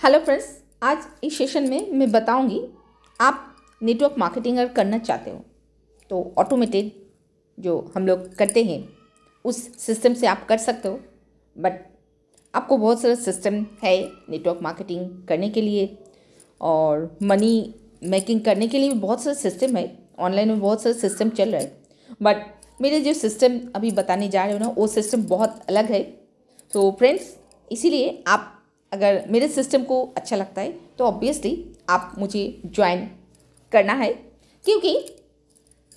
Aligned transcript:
Hello 0.00 0.18
friends 0.18 0.44
आज 0.82 1.06
इस 1.24 1.36
session 1.38 1.68
में 1.70 1.92
मैं 1.92 2.10
बताऊँगी, 2.12 2.60
आप 3.20 3.54
नेटवर्क 3.82 4.14
मार्केटिंग 4.18 4.58
अगर 4.58 4.72
करना 4.72 4.98
चाहते 4.98 5.30
हो 5.30 5.40
तो 6.10 6.34
ऑटोमेटेड 6.38 6.90
जो 7.58 7.92
हम 7.96 8.06
लोग 8.06 8.34
करते 8.34 8.62
हैं, 8.64 8.88
उस 9.44 9.56
सिस्टम 9.78 10.14
से 10.14 10.26
आप 10.26 10.46
कर 10.48 10.58
सकते 10.58 10.88
हो 10.88 11.00
बट 11.56 11.80
आपको 12.54 12.76
बहुत 12.76 13.00
सारा 13.00 13.14
सिस्टम 13.14 13.54
है 13.84 13.96
नेटवर्क 14.30 14.58
मार्केटिंग 14.62 15.08
करने 15.28 15.48
के 15.50 15.62
लिए, 15.62 15.98
और 16.60 17.16
मनी 17.22 17.74
मेकिंग 18.04 18.40
करने 18.40 18.68
के 18.68 18.78
लिए 18.78 18.92
भी 18.92 18.98
बहुत 18.98 19.22
सारा 19.22 19.34
सिस्टम 19.36 19.76
है 19.76 19.86
ऑनलाइन 20.18 20.48
में 20.48 20.60
बहुत 20.60 20.82
सारा 20.82 20.96
सिस्टम 20.98 21.30
चल 21.30 21.52
रहा 21.52 21.60
है 21.60 21.80
बट 22.22 22.46
मेरे 22.80 23.00
जो 23.00 23.12
सिस्टम 23.14 23.58
अभी 23.74 23.90
बताने 23.92 24.28
जा 24.28 24.44
रहे 24.44 24.52
हो 24.52 24.58
ना, 24.58 24.68
वो 24.68 24.86
सिस्टम 24.86 25.26
बहुत 25.26 25.60
अलग 25.68 25.90
है। 25.90 26.02
तो 26.72 26.90
फ्रेंड्स 26.98 27.36
इसीलिए 27.70 28.22
आप 28.26 28.54
अगर 28.92 29.24
मेरे 29.28 29.48
सिस्टम 29.48 29.82
को 29.82 30.12
अच्छा 30.16 30.36
लगता 30.36 30.60
है 30.60 30.72
तो 30.72 31.04
ऑब्वियसली 31.04 31.72
आप 31.90 32.14
मुझे 32.18 32.62
ज्वाइन 32.66 33.10
करना 33.72 33.92
है। 33.92 34.12
क्योंकि 34.64 35.04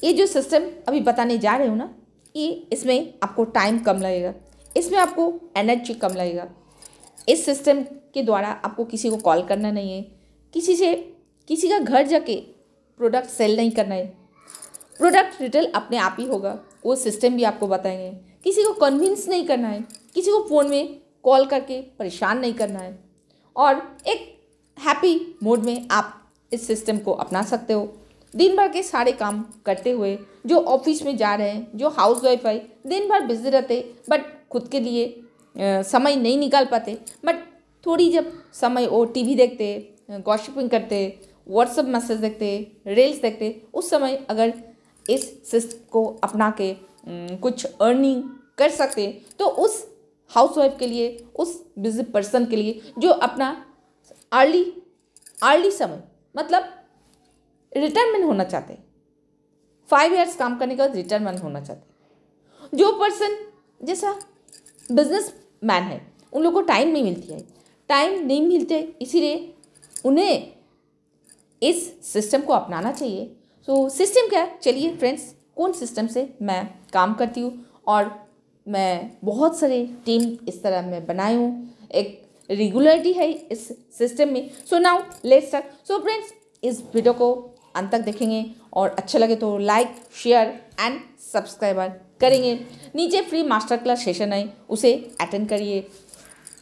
ये 0.03 0.13
जो 0.13 0.25
सिस्टम 0.25 0.71
अभी 0.87 0.99
बताने 0.99 1.37
जा 1.37 1.55
रहे 1.55 1.67
हो 1.67 1.75
ना, 1.75 1.95
ये 2.35 2.67
इसमें 2.73 3.13
आपको 3.23 3.43
टाइम 3.43 3.79
कम 3.79 3.97
लगेगा। 3.97 4.33
इसमें 4.77 4.99
आपको 4.99 5.39
एनर्जी 5.57 5.93
कम 5.93 6.09
लगेगा। 6.09 6.49
इस 7.29 7.45
सिस्टम 7.45 7.83
के 7.83 8.23
द्वारा 8.23 8.47
आपको 8.47 8.85
किसी 8.85 9.09
को 9.09 9.17
कॉल 9.17 9.43
करना 9.43 9.71
नहीं 9.71 9.93
है। 9.93 10.01
किसी 10.53 10.75
से, 10.75 11.13
किसी 11.47 11.69
का 11.69 11.79
घर 11.79 12.07
जाके 12.07 12.41
प्रोडक्ट 12.97 13.29
सेल 13.29 13.57
नहीं 13.57 13.71
करना 13.71 13.95
है। 13.95 14.17
प्रोडक्ट 14.97 15.41
रिटेल 15.41 15.71
अपने 15.75 15.97
आप 15.97 16.17
ही 16.19 16.25
होगा। 16.25 16.59
वो 16.85 16.95
सिस्टम 16.95 17.29
भी 17.29 17.43
आपको 17.43 17.67
बताएँगे। 17.67 18.17
किसी 18.43 18.63
को 18.63 18.73
कन्विंस 18.73 19.29
नहीं 19.29 19.47
करना 19.47 19.67
है। 19.67 19.85
किसी 20.15 20.31
को 20.31 20.49
फ़ोन 20.49 20.67
में 20.69 21.00
कॉल 21.25 21.45
करके 21.45 21.81
परेशान 21.99 22.39
नहीं 22.39 22.53
करना 22.53 22.79
है। 22.79 22.99
और 23.55 23.81
एक 24.07 24.27
हैप्पी 24.77 25.37
मूड 25.43 25.63
में 25.63 25.87
आप 25.91 26.17
इस 26.51 26.67
सिस्टम 26.67 26.97
को 26.97 27.11
अपना 27.13 27.41
सकते 27.43 27.73
हो। 27.73 27.93
दिन 28.33 28.55
भर 28.57 28.67
के 28.67 28.83
सारे 28.83 29.11
काम 29.11 29.43
करते 29.65 29.91
हुए 29.91 30.17
जो 30.45 30.57
ऑफ़िस 30.57 31.03
में 31.05 31.15
जा 31.17 31.33
रहे 31.35 31.49
हैं, 31.49 31.67
जो 31.75 31.89
हाउस 31.89 32.23
वाइफ 32.23 32.45
है, 32.45 32.57
दिन 32.87 33.07
भर 33.09 33.25
बिज़ी 33.27 33.49
रहते 33.49 33.79
बट 34.09 34.25
खुद 34.51 34.67
के 34.67 34.79
लिए 34.79 35.83
समय 35.83 36.15
नहीं 36.15 36.37
निकाल 36.37 36.65
पाते। 36.65 36.97
बट 37.25 37.43
थोड़ी 37.83 38.09
जब 38.11 38.31
समय 38.53 38.87
वो 38.87 39.03
टीवी 39.05 39.35
देखते 39.35 39.95
गॉसिपिंग 40.11 40.69
करते 40.69 41.19
व्हाट्सअप 41.47 41.85
मैसेज 41.85 42.17
देखते 42.19 42.49
रील्स 42.87 43.21
देखते, 43.21 43.61
उस 43.73 43.89
समय 43.89 44.15
अगर 44.29 44.53
इस 45.05 45.51
सिस्टम 45.51 45.77
को 45.91 46.05
अपना 46.23 46.49
के 46.61 46.75
कुछ 47.37 47.65
अर्निंग 47.65 48.23
कर 48.57 48.69
सकते 48.71 49.07
तो 49.39 49.45
उस 49.45 49.85
हाउस 50.31 50.57
वाइफ 50.57 50.75
के 50.79 50.87
लिए 50.87 51.25
उस 51.35 51.55
बिज़ी 51.79 52.03
पर्सन 52.03 52.45
के 52.45 52.55
लिए 52.55 52.81
जो 52.99 53.09
अपना 53.09 53.49
अर्ली 54.31 54.63
अर्ली 55.43 55.71
समय 55.71 56.03
मतलब 56.35 56.69
रिटायरमेंट 57.71 58.25
होना 58.25 58.43
चाहते 58.43 58.73
हैं। 58.73 58.83
फाइव 59.89 60.13
ईयर्स 60.13 60.35
काम 60.35 60.57
करने 60.59 60.75
के 60.75 60.79
बाद 60.79 60.95
रिटायरमेंट 60.95 61.43
होना 61.43 61.61
चाहते 61.61 61.81
हैं। 61.81 62.77
जो 62.77 62.91
पर्सन 62.91 63.37
जैसा 63.81 64.13
बिज़नेस 64.91 65.33
मैन 65.63 65.83
है 65.83 66.01
उन 66.33 66.43
लोगों 66.43 66.61
को 66.61 66.67
टाइम 66.67 66.89
नहीं 66.89 67.03
मिलती 67.03 67.33
है। 67.33 67.39
टाइम 67.89 68.25
नहीं 68.25 68.47
मिलते 68.47 68.79
इसीलिए 69.01 69.53
उन्हें 70.05 70.53
इस 71.61 71.79
सिस्टम 72.05 72.41
को 72.41 72.53
अपनाना 72.53 72.91
चाहिए। 72.91 73.25
सो 73.67 73.73
so, 73.73 73.89
सिस्टम 73.89 74.29
क्या 74.29 74.45
चलिए 74.55 74.95
फ्रेंड्स 74.95 75.33
कौन 75.55 75.71
सिस्टम 75.73 76.07
से 76.07 76.33
मैं 76.41 76.63
काम 76.93 77.13
करती 77.13 77.41
हूँ? 77.41 77.53
और 77.87 78.30
मैं 78.67 79.11
बहुत 79.23 79.59
सारे 79.59 79.85
टीम 80.05 80.37
इस 80.47 80.61
तरह 80.63 80.81
मैं 80.81 81.05
बनाई 81.05 81.35
हूँ। 81.35 81.87
एक 81.91 82.21
रेगुलरिटी 82.49 83.13
है 83.13 83.31
इस 83.31 83.67
सिस्टम 83.97 84.29
में। 84.29 84.49
So 84.69 84.79
now 84.79 85.01
let's 85.25 85.47
start 85.47 85.87
so 85.87 85.97
friends 85.99 86.33
इस 86.63 86.83
वीडियो 86.95 87.13
को 87.13 87.33
अंत 87.75 87.91
तक 87.91 88.01
देखेंगे 88.01 88.45
और 88.73 88.89
अच्छा 88.89 89.19
लगे 89.19 89.35
तो 89.35 89.57
लाइक 89.57 89.95
शेयर 90.15 90.47
एंड 90.79 90.99
सब्सक्राइबर 91.23 91.89
करेंगे। 92.21 92.53
नीचे 92.95 93.21
फ्री 93.21 93.43
मास्टर 93.43 93.77
क्लास 93.77 94.03
सेशन 94.05 94.33
है, 94.33 94.53
उसे 94.69 94.93
अटेंड 95.21 95.47
करिए। 95.49 95.79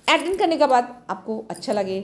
अटेंड 0.09 0.38
करने 0.39 0.57
के 0.57 0.67
बाद 0.67 0.95
आपको 1.09 1.43
अच्छा 1.49 1.73
लगे। 1.73 2.01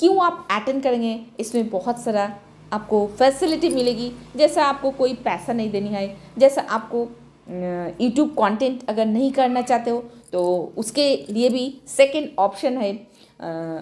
क्यों 0.00 0.24
आप 0.24 0.48
अटेंड 0.52 0.82
करेंगे? 0.82 1.20
इसमें 1.40 1.68
बहुत 1.70 2.00
सारा 2.00 2.24
आपको 2.72 3.06
फैसिलिटी 3.18 3.68
मिलेगी। 3.68 4.10
जैसा 4.36 4.64
आपको 4.64 4.90
कोई 4.90 5.14
पैसा 5.24 5.52
नहीं 5.52 5.70
देनी 5.70 5.88
है, 5.88 6.16
जैसा 6.38 6.60
आपको 6.62 7.04
यूट्यूब 7.46 8.28
कंटेंट 8.38 8.88
अगर 8.88 9.06
नहीं 9.06 9.30
करना 9.32 9.62
चाहते 9.62 9.90
हो 9.90 9.98
तो 10.32 10.72
उसके 10.78 11.14
लिए 11.30 11.48
भी 11.48 11.64
सेकंड 11.88 12.28
ऑप्शन 12.38 12.78
है। 12.78 12.92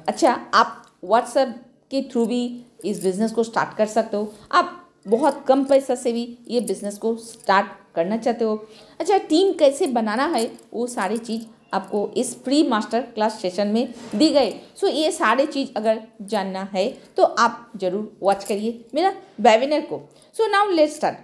अच्छा 0.09 0.33
आप 0.55 0.83
व्हाट्सएप 1.05 1.55
के 1.91 2.03
थ्रू 2.11 2.25
भी 2.27 2.45
इस 2.85 3.03
बिज़नेस 3.03 3.33
को 3.33 3.43
स्टार्ट 3.45 3.77
कर 3.77 3.87
सकते 3.89 4.17
हो। 4.17 4.33
आप 4.53 4.81
बहुत 5.07 5.45
कम 5.49 5.65
पैसा 5.65 5.95
से 5.95 6.13
भी 6.13 6.27
ये 6.49 6.61
बिज़नेस 6.63 6.99
को 6.99 7.15
स्टार्ट 7.17 7.67
करना 7.95 8.17
चाहते 8.17 8.45
हो। 8.45 8.55
अच्छा 9.01 9.19
टीम 9.21 9.53
कैसे 9.59 9.87
बनाना 9.89 10.27
है, 10.27 10.51
वो 10.73 10.87
सारी 10.89 11.19
चीज़ 11.19 11.43
आपको 11.75 12.09
इस 12.17 12.35
फ्री 12.45 12.63
मास्टर 12.69 13.01
क्लास 13.15 13.41
सेशन 13.41 13.69
में 13.69 13.93
दी 14.15 14.29
गए 14.31 14.51
सो 14.77 14.89
ये 14.89 15.11
सारे 15.13 15.47
चीज़ 15.47 15.69
अगर 15.77 16.01
जानना 16.23 16.69
है 16.73 16.87
तो 17.17 17.23
आप 17.25 17.71
ज़रूर 17.77 18.17
वॉच 18.23 18.45
करिए 18.45 18.85
मेरा 18.95 19.13
वेबिनर 19.41 19.81
को। 19.83 20.01
So 20.37 20.47
now 20.51 20.71
let 20.71 20.91
start 20.91 21.19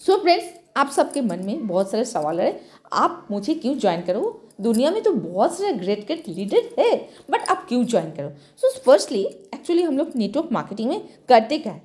so 0.00 0.16
friends 0.18 0.52
आप 0.76 0.90
सबके 0.90 1.20
मन 1.20 1.44
में 1.44 1.66
बहुत 1.66 1.90
सारे 1.90 2.04
सवाल 2.04 2.40
है। 2.40 2.60
आप 2.92 3.26
मुझे 3.30 3.54
क्यों 3.54 3.78
ज्वाइन 3.78 4.02
करो? 4.02 4.42
दुनिया 4.60 4.90
में 4.90 5.02
तो 5.02 5.12
बहुत 5.12 5.58
सारे 5.58 5.72
ग्रेट 5.72 6.06
ग्रेट 6.06 6.28
लीडर 6.28 6.68
है। 6.78 6.96
बट 7.30 7.48
आप 7.48 7.66
क्यों 7.68 7.84
ज्वाइन 7.84 8.10
करो? 8.10 8.28
सो 8.58 8.78
फर्स्टली 8.80 9.22
एक्चुअली 9.54 9.82
हम 9.82 9.98
लोग 9.98 10.10
नेटवर्क 10.16 10.48
मार्केटिंग 10.52 10.88
में 10.88 11.00
करते 11.28 11.58
क्या 11.58 11.72
है? 11.72 11.82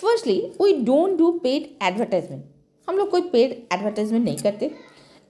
Firstly 0.00 0.40
we 0.62 0.72
don't 0.72 1.18
do 1.18 1.30
paid 1.32 1.84
advertisement 1.84 2.44
हम 2.88 2.98
लोग 2.98 3.10
कोई 3.10 3.20
पेड 3.20 3.52
एडवर्टाइजमेंट 3.72 4.24
नहीं 4.24 4.36
करते। 4.36 4.66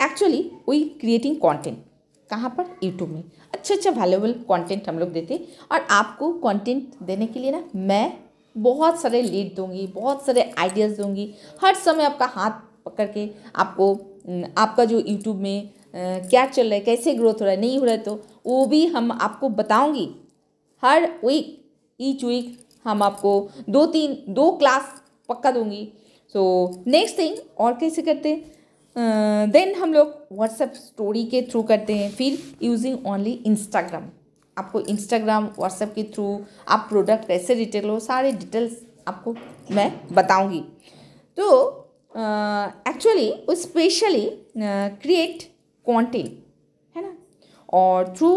एक्चुअली 0.03 0.51
वी 0.69 0.85
क्रिएटिंग 1.01 1.37
कॉन्टेंट 1.37 1.79
कहाँ 2.31 2.51
पर? 2.51 2.65
यूट्यूब 2.83 3.11
में। 3.11 3.23
अच्छा 3.55 3.75
अच्छा 3.75 3.91
वैल्यूबल 3.91 4.33
कॉन्टेंट 4.49 4.89
हम 4.89 4.99
लोग 4.99 5.09
देते। 5.09 5.47
और 5.73 5.87
आपको 5.91 6.33
कॉन्टेंट 6.33 6.95
देने 7.03 7.27
के 7.27 7.41
लिए 7.41 7.51
ना, 7.51 7.65
मैं 7.77 8.13
बहुत 8.57 9.01
सारे 9.01 9.23
लीड 9.23 9.55
दूँगी, 9.55 9.87
बहुत 9.87 10.27
सारे 10.27 10.53
आइडियाज़ 10.59 10.97
दूँगी। 10.97 11.35
हर 11.63 11.75
समय 11.75 12.05
आपका 12.05 12.27
हाथ 12.27 12.64
पकड़ 12.87 13.07
के 13.09 13.29
आपको 13.57 13.93
आपका 14.57 14.85
जो 14.85 14.99
यूट्यूब 14.99 15.37
में 15.37 15.71
क्या 15.95 16.47
चल 16.47 16.65
रहा 16.65 16.75
है, 16.75 16.81
कैसे 16.81 17.15
ग्रोथ 17.15 17.35
हो 17.35 17.45
रहा 17.45 17.51
है, 17.51 17.61
नहीं 17.61 17.79
हो 17.79 17.85
रहा 17.85 17.95
है 17.95 18.03
तो 18.03 18.21
वो 18.47 18.65
भी 18.67 18.87
हम 18.87 19.13
आपको 19.13 19.49
बताऊँगी। 19.51 20.09
हर 20.83 21.11
वीक 21.25 21.61
ईच 22.01 22.25
वीक 22.25 22.57
हम 22.85 23.03
आपको 23.03 23.49
दो 23.69 23.85
तीन, 23.87 24.17
दो 24.29 24.51
क्लास 24.53 24.95
पक्का 25.29 25.51
दूँगी। 25.51 25.87
सो 26.35 26.83
नेक्स्ट 26.87 27.19
थिंग 27.19 27.37
और 27.59 27.75
कैसे 27.75 28.03
करते 28.03 28.29
हैं? 28.29 29.51
देन 29.51 29.75
हम 29.75 29.93
लोग 29.95 30.27
व्हाट्सएप 30.33 30.73
स्टोरी 30.75 31.25
के 31.25 31.43
थ्रू 31.43 31.63
करते 31.63 31.95
हैं, 31.97 32.11
फिर 32.11 32.39
यूजिंग 32.63 33.07
ओनली 33.07 33.33
इंस्टाग्राम 33.47 34.11
आपको 34.57 34.81
इंस्टाग्राम 34.81 35.45
व्हाट्सएप 35.59 35.93
के 35.95 36.03
थ्रू 36.15 36.27
आप 36.69 36.87
प्रोडक्ट 36.89 37.27
कैसे 37.29 37.55
रिटेल 37.55 37.89
हो, 37.89 37.99
सारे 38.01 38.33
डिटेल्स 38.33 38.77
आपको 39.09 39.35
मैं 39.71 39.93
बताऊँगी। 40.13 40.61
तो 41.39 41.71
एक्चुअली 42.89 43.31
वो 43.49 43.55
स्पेशली 43.55 44.29
क्रिएट 44.57 45.43
कंटेंट 45.87 46.43
है 46.97 47.03
ना? 47.03 47.15
और 47.73 48.15
थ्रू 48.17 48.31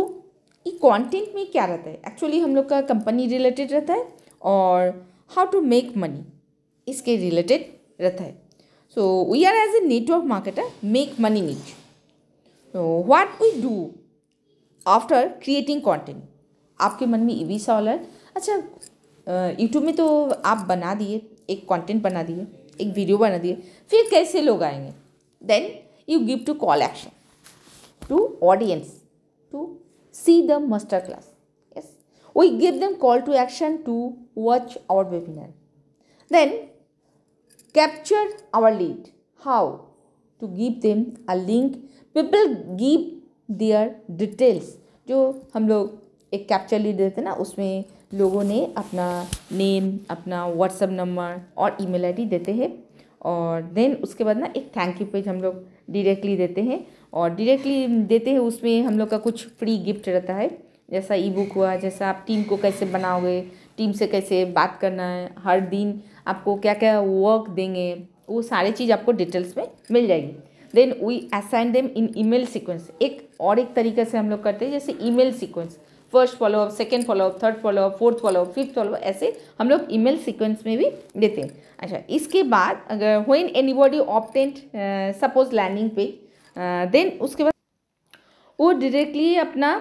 ये 0.66 0.72
कंटेंट 0.76 1.36
में 1.36 1.46
क्या 1.52 1.66
रहता 1.66 1.90
है? 1.90 2.02
एक्चुअली 2.08 2.40
हम 2.40 2.56
लोग 2.56 2.70
का 2.70 2.82
कंपनी 2.84 3.28
रिलेटेड 3.28 3.72
रहता 3.72 3.94
है 3.94 4.08
और 4.42 5.06
हाउ 5.32 5.46
टू 5.46 5.62
मेक 5.64 5.96
मनी 5.98 6.24
इसके 6.88 7.16
रिलेटेड 7.18 7.72
रहता 8.02 8.24
है. 8.24 8.36
So 8.98 9.32
we 9.32 9.44
are 9.44 9.56
as 9.58 9.76
a 9.76 9.80
network 9.88 10.24
marketer 10.26 10.72
make 10.86 11.20
money 11.20 11.42
niche 11.42 11.74
तो 12.74 13.04
what 13.04 13.42
we 13.42 13.52
do 13.62 13.90
after 14.86 15.28
creating 15.44 15.82
content 15.82 16.24
आपके 16.80 17.06
मन 17.06 17.20
में 17.20 17.34
ये 17.34 17.44
भी 17.46 17.60
सवाल 17.60 17.88
है? 17.88 17.98
अच्छा 18.36 18.56
यूट्यूब 19.60 19.84
में 19.84 19.96
तो 19.96 20.08
आप 20.30 20.66
बना 20.68 20.94
दिए, 20.96 21.22
एक 21.50 21.68
कंटेंट 21.70 22.02
बना 22.04 22.24
दिए। 22.24 22.46
एक 22.82 22.94
वीडियो 22.96 23.18
बना 23.18 23.38
दिए, 23.38 23.56
फिर 23.90 24.08
कैसे 24.12 24.42
लोग 24.42 24.64
आएँगे? 24.64 24.94
Then 25.42 25.70
you 26.10 26.20
give 26.26 26.44
to 26.48 26.54
call 26.54 26.82
action 26.82 27.10
to 28.10 28.38
audience 28.44 28.94
to 29.54 29.70
see 30.16 30.42
the 30.48 30.52
master 30.62 31.00
class 31.00 31.30
yes 31.78 31.92
we 32.36 32.50
give 32.58 32.80
them 32.80 32.94
call 33.02 33.22
to 33.22 33.34
action 33.34 33.78
to 33.86 34.14
watch 34.38 34.78
our 34.92 35.10
webinar 35.10 35.54
then 36.32 36.58
capture 37.76 38.34
our 38.56 38.74
lead 38.74 39.08
how 39.40 39.76
to 40.42 40.48
give 40.48 40.80
them 40.82 41.06
a 41.30 41.36
link 41.36 41.76
people 42.16 42.54
give 42.76 43.12
their 43.56 43.96
details 44.12 44.76
जो 45.08 45.20
हम 45.54 45.68
लोग 45.70 46.34
एक 46.34 46.48
capture 46.50 46.80
lead 46.80 46.98
देते 46.98 47.22
ना, 47.22 47.34
उसमें 47.34 47.84
लोगों 48.12 48.44
ने 48.44 48.66
अपना 48.78 49.26
नेम 49.52 49.98
अपना 50.10 50.46
व्हाट्सअप 50.48 50.90
नंबर 50.90 51.42
और 51.58 51.78
ईमेल 51.82 52.06
आईडी 52.06 52.26
देते 52.26 52.52
हैं। 52.52 52.72
और 53.22 53.62
देन 53.62 53.94
उसके 53.94 54.24
बाद 54.24 54.38
ना 54.38 54.54
एक 54.58 54.68
थैंक 54.68 55.02
यू 55.02 55.08
पेज 55.08 55.28
हम 55.28 55.42
लोग 55.42 55.64
डायरेक्टली 55.90 56.36
देते 56.38 56.62
हैं। 56.62 56.86
और 57.14 57.30
डायरेक्टली 57.30 57.88
देते 57.88 58.32
हैं, 58.32 58.40
उसमें 58.40 58.82
हम 58.82 59.00
लोग 59.00 59.10
का 59.10 59.18
कुछ 59.18 59.48
फ्री 59.50 59.78
गिफ्ट 59.78 60.08
रहता 60.10 60.34
है। 60.34 60.50
जैसा 60.92 61.16
ई 61.16 61.30
बुक 61.30 61.52
हुआ, 61.52 61.76
जैसा 61.76 62.08
आप 62.10 62.24
टीम 62.28 62.44
को 62.44 62.58
कैसे 62.58 62.86
बनाओगे 62.86 63.42
टीम 63.78 63.92
से 63.92 64.08
कैसे 64.08 64.44
बात 64.46 64.78
करना 64.82 65.04
है, 65.04 65.30
हर 65.38 65.60
दिन 65.60 66.02
आपको 66.28 66.56
क्या 66.56 66.74
क्या 66.74 67.00
वर्क 67.00 67.50
देंगे, 67.50 67.94
वो 68.30 68.42
सारी 68.42 68.72
चीज़ 68.72 68.92
आपको 68.92 69.12
डिटेल्स 69.12 69.58
में 69.58 69.68
मिल 69.92 70.08
जाएगी। 70.08 70.32
Then 70.74 70.94
we 71.04 71.30
assign 71.34 71.72
them 71.72 71.86
in 71.88 72.10
email 72.18 72.46
sequence 72.46 72.90
एक 73.02 73.28
और 73.40 73.60
एक 73.60 73.74
तरीके 73.74 74.06
से 74.06 74.18
हम 74.18 74.30
लोग 74.30 74.44
करते 74.44 74.66
हैं, 74.66 74.72
जैसे 74.72 74.98
email 75.02 75.32
sequence 75.34 75.78
first 76.14 76.36
follow up 76.38 76.70
second 76.72 77.06
follow up 77.06 77.40
third 77.44 77.56
follow up 77.62 77.98
fourth 78.00 78.18
follow up 78.18 78.52
fifth 78.54 78.74
follow up 78.76 79.02
ऐसे 79.04 79.36
हम 79.60 79.70
लोग 79.70 79.88
ईमेल 79.92 80.18
सीक्वेंस 80.18 80.64
में 80.66 80.78
भी 80.78 80.90
देते 81.18 81.42
हैं। 81.42 81.50
अच्छा 81.80 82.02
इसके 82.10 82.44
बाद 82.46 82.82
अगर 82.90 83.18
when 83.28 83.50
anybody 83.74 84.00
opted 84.00 84.58
suppose 85.22 85.56
landing 85.56 85.90
पे 85.90 86.06
देन 86.92 87.18
उसके 87.22 87.44
बाद 87.44 87.54
वो 88.60 88.72
डायरेक्टली 88.74 89.36
अपना 89.38 89.76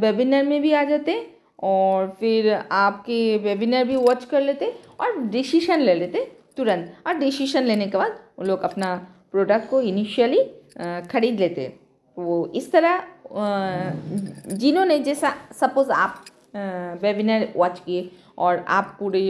वेबिनार 0.00 0.44
में 0.44 0.60
भी 0.62 0.72
आ 0.72 0.82
जाते 0.84 1.20
और 1.64 2.08
फिर 2.20 2.52
आपके 2.54 3.36
वेबिनार 3.38 3.84
भी 3.84 3.96
वॉच 3.96 4.24
कर 4.24 4.40
लेते 4.40 4.72
और 5.00 5.18
डिसीशन 5.30 5.80
ले 5.80 5.94
लेते 5.94 6.24
तुरंत। 6.56 6.94
और 7.06 7.14
डिसीशन 7.18 7.64
लेने 7.64 7.86
के 7.86 7.98
बाद 7.98 8.18
वो 8.38 8.44
लोग 8.44 8.62
अपना 8.62 8.94
प्रोडक्ट 9.32 9.68
को 9.70 9.80
इनिशियली 9.82 10.42
ख़रीद 11.10 11.40
लेते 11.40 11.72
वो 12.16 12.46
इस 12.54 12.70
तरह 12.72 13.02
जिन्होंने 13.30 14.98
जैसा 14.98 15.34
सपोज़ 15.60 15.90
आप 15.90 16.24
वेबिनार 17.02 17.48
वॉच 17.56 17.80
किए 17.80 18.10
और 18.38 18.64
आप 18.68 18.96
पूरे 19.00 19.20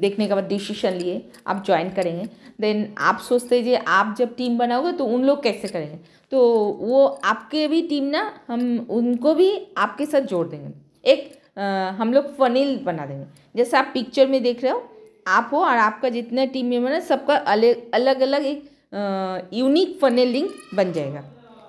देखने 0.00 0.26
के 0.26 0.34
बाद 0.34 0.46
डिसीशन 0.48 0.92
लिए 0.92 1.30
आप 1.46 1.62
ज्वाइन 1.66 1.90
करेंगे 1.90 2.28
देन 2.60 2.94
आप 2.98 3.18
सोचते 3.18 3.62
जे 3.62 3.76
आप 3.76 4.14
जब 4.18 4.34
टीम 4.36 4.58
बनाओगे 4.58 4.92
तो 4.92 5.04
उन 5.06 5.24
लोग 5.24 5.42
कैसे 5.42 5.68
करेंगे? 5.68 5.96
तो 6.32 6.40
वो 6.80 7.06
आपके 7.06 7.66
भी 7.68 7.82
टीम 7.82 8.04
ना 8.04 8.22
हम 8.48 8.86
उनको 8.90 9.34
भी 9.34 9.50
आपके 9.78 10.06
साथ 10.06 10.20
जोड़ 10.20 10.46
देंगे। 10.48 10.72
एक 11.04 11.58
आ, 11.58 11.90
हम 11.90 12.12
लोग 12.12 12.34
फनील 12.36 12.78
बना 12.84 13.06
देंगे। 13.06 13.24
जैसे 13.56 13.76
आप 13.76 13.90
पिक्चर 13.94 14.26
में 14.26 14.42
देख 14.42 14.62
रहे 14.64 14.72
हो 14.72 14.88
आप 15.26 15.50
हो 15.52 15.58
और 15.58 15.76
आपका 15.76 16.08
जितना 16.08 16.44
टीम 16.44 16.66
मेंबर 16.66 16.92
है 16.92 17.00
सबका 17.00 17.36
अलग 17.36 17.90
अलग 17.94 18.20
अलग 18.20 18.44
एक 18.44 19.50
यूनिक 19.54 19.98
फनेल 20.02 20.28
लिंक 20.28 20.50
बन 20.74 20.92
जाएगा। 20.92 21.24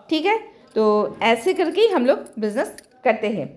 ठीक 0.10 0.26
है? 0.26 0.53
तो 0.76 1.18
ऐसे 1.24 1.54
करके 1.54 1.82
ही 1.82 1.88
हम 1.88 2.06
लोग 2.06 2.26
बिज़नेस 2.40 2.76
करते 3.04 3.30
हैं। 3.30 3.48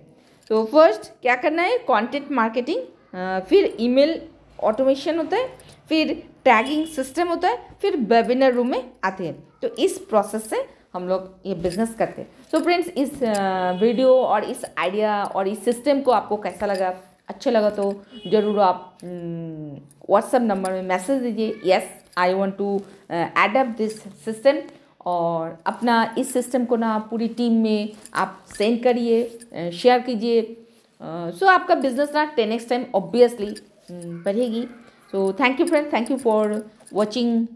तो 0.49 0.63
फ़र्स्ट 0.65 1.11
क्या 1.21 1.35
करना 1.35 1.63
है? 1.63 1.77
कंटेंट 1.79 2.31
मार्केटिंग 2.31 3.41
फिर 3.47 3.75
ईमेल 3.79 4.21
ऑटोमेशन 4.59 5.17
होता 5.17 5.37
है, 5.37 5.47
फिर 5.89 6.13
टैगिंग 6.45 6.85
सिस्टम 6.87 7.27
होता 7.27 7.47
है, 7.47 7.57
फिर 7.81 7.97
वेबिनार 8.09 8.53
रूम 8.53 8.69
में 8.71 8.83
आते 9.05 9.25
हैं। 9.25 9.35
तो 9.61 9.67
इस 9.75 9.97
प्रोसेस 10.09 10.49
से 10.49 10.63
हम 10.93 11.07
लोग 11.07 11.33
ये 11.45 11.55
बिज़नेस 11.55 11.95
करते 11.95 12.21
हैं। 12.21 12.29
सो 12.51 12.59
फ्रेंड्स 12.59 12.87
इस 12.89 13.11
वीडियो 13.81 14.13
और 14.15 14.43
इस 14.45 14.63
आइडिया 14.77 15.23
और 15.25 15.47
इस 15.47 15.63
सिस्टम 15.65 16.01
को 16.01 16.11
आपको 16.11 16.37
कैसा 16.37 16.65
लगा? 16.65 16.93
अच्छा 17.29 17.51
लगा 17.51 17.69
तो 17.69 17.91
ज़रूर 18.27 18.59
आप 18.59 18.97
व्हाट्सएप 19.03 20.41
नंबर 20.41 20.71
में 20.71 20.81
मैसेज 20.83 21.21
दीजिए। 21.21 21.59
Yes 21.65 21.89
I 22.17 22.33
want 22.33 22.57
to 22.57 22.75
adapt 23.11 23.77
this 23.77 24.01
system 24.25 24.61
और 25.07 25.57
अपना 25.67 26.15
इस 26.17 26.31
सिस्टम 26.33 26.65
को 26.65 26.75
ना 26.75 26.97
पूरी 27.09 27.27
टीम 27.37 27.61
में 27.63 27.89
आप 28.15 28.39
सेंड 28.57 28.81
करिए 28.83 29.71
शेयर 29.73 29.99
कीजिए। 29.99 30.41
सो 31.01 31.45
आपका 31.47 31.75
बिज़नेस 31.75 32.11
ना 32.15 32.23
टेन 32.35 32.51
एक्स 32.51 32.69
टाइम 32.69 32.85
ऑब्वियसली 32.95 33.53
बढ़ेगी। 33.91 34.63
So 35.13 35.31
thank 35.33 35.59
you 35.59 35.65
friend 35.65 35.91
thank 35.93 36.11
you 36.11 36.17
for 36.17 36.53
watching 36.93 37.47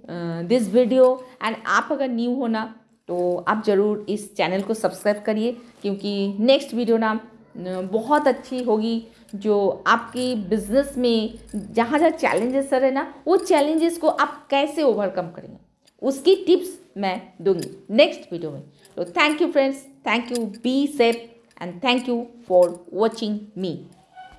this 0.48 0.74
video 0.74 1.06
and 1.44 1.56
आप 1.70 1.88
अगर 1.92 2.10
न्यू 2.10 2.34
हो 2.36 2.48
ना 2.48 2.64
तो 3.10 3.44
आप 3.48 3.64
ज़रूर 3.66 4.06
इस 4.10 4.34
चैनल 4.36 4.62
को 4.62 4.74
सब्सक्राइब 4.74 5.22
करिए, 5.26 5.52
क्योंकि 5.82 6.36
नेक्स्ट 6.40 6.74
वीडियो 6.74 6.98
ना 6.98 7.20
बहुत 7.58 8.28
अच्छी 8.28 8.62
होगी, 8.64 9.08
जो 9.36 9.84
आपकी 9.88 10.34
बिज़नेस 10.50 10.94
में 10.98 11.34
जहाँ 11.56 12.00
जहाँ 12.00 12.10
चैलेंजेस 12.12 12.70
सर 12.70 12.84
है 12.84 12.92
ना, 12.92 13.14
वो 13.28 13.38
चैलेंजेस 13.38 13.98
को 13.98 14.08
आप 14.08 14.46
कैसे 14.50 14.84
ओवरकम 14.84 15.28
करेंगे? 15.30 15.58
उसकी 16.02 16.36
टिप्स 16.46 16.78
मैं 16.98 17.22
दूँगी 17.42 17.70
नेक्स्ट 17.96 18.32
वीडियो 18.32 18.52
में। 18.52 18.62
तो 18.98 19.04
thank 19.12 19.42
you 19.42 19.52
friends 19.52 19.86
thank 20.08 20.32
you 20.32 20.46
be 20.64 20.76
safe 20.88 21.18
and 21.64 21.74
thank 21.84 22.10
you 22.10 22.26
for 22.48 22.86
watching 22.94 23.40
me 23.58 23.80